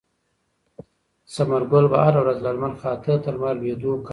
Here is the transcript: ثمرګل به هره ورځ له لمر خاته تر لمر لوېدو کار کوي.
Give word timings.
ثمرګل 1.33 1.85
به 1.91 1.97
هره 2.05 2.19
ورځ 2.23 2.37
له 2.45 2.49
لمر 2.55 2.73
خاته 2.81 3.13
تر 3.23 3.33
لمر 3.37 3.55
لوېدو 3.59 3.91
کار 3.95 3.99
کوي. 4.03 4.09